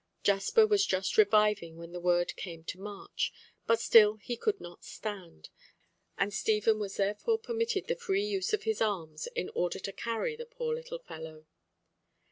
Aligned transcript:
Jasper 0.23 0.65
was 0.65 0.83
just 0.83 1.15
reviving 1.15 1.77
when 1.77 1.91
the 1.91 1.99
word 1.99 2.35
came 2.35 2.63
to 2.63 2.79
march, 2.79 3.31
but 3.67 3.79
still 3.79 4.15
he 4.15 4.35
could 4.35 4.59
not 4.59 4.83
stand, 4.83 5.49
and 6.17 6.33
Stephen 6.33 6.79
was 6.79 6.97
therefore 6.97 7.37
permitted 7.37 7.85
the 7.87 7.95
free 7.95 8.25
use 8.25 8.51
of 8.51 8.63
his 8.63 8.81
arms, 8.81 9.27
in 9.35 9.51
order 9.53 9.77
to 9.77 9.93
carry 9.93 10.35
the 10.35 10.47
poor 10.47 10.73
little 10.73 10.97
fellow. 10.97 11.45